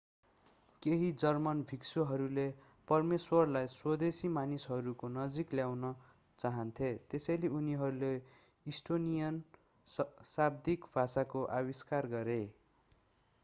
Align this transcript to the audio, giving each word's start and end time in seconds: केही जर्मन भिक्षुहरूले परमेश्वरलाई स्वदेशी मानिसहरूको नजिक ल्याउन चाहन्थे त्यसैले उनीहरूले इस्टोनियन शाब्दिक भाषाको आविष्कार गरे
केही 0.81 1.09
जर्मन 1.23 1.59
भिक्षुहरूले 1.71 2.45
परमेश्वरलाई 2.87 3.69
स्वदेशी 3.73 4.31
मानिसहरूको 4.37 5.11
नजिक 5.19 5.53
ल्याउन 5.59 5.91
चाहन्थे 6.39 6.89
त्यसैले 7.07 7.53
उनीहरूले 7.59 8.11
इस्टोनियन 8.65 9.39
शाब्दिक 9.87 10.91
भाषाको 10.97 11.45
आविष्कार 11.61 12.13
गरे 12.17 12.41